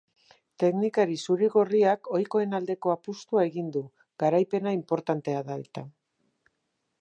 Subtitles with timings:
[0.61, 3.85] Teknikari zuri-gorriak ohikoen aldeko apustua egin du
[4.25, 5.85] garaipena inportantea da eta.